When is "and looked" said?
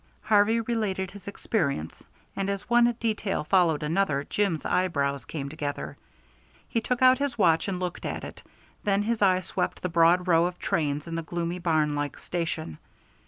7.67-8.03